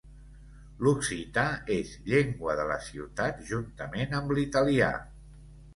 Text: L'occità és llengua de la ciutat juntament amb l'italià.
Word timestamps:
L'occità 0.87 1.43
és 1.77 1.93
llengua 2.09 2.57
de 2.61 2.67
la 2.73 2.81
ciutat 2.89 3.47
juntament 3.53 4.21
amb 4.23 4.37
l'italià. 4.39 4.91